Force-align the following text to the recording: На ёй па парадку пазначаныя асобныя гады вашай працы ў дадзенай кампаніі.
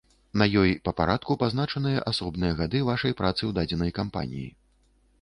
На 0.41 0.45
ёй 0.61 0.71
па 0.89 0.93
парадку 1.01 1.35
пазначаныя 1.43 2.03
асобныя 2.13 2.57
гады 2.65 2.85
вашай 2.91 3.17
працы 3.23 3.41
ў 3.45 3.51
дадзенай 3.59 3.99
кампаніі. 4.03 4.47